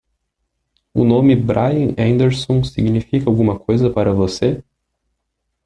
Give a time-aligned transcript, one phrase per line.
[0.95, 4.63] O nome Brian Anderson significa alguma coisa para você?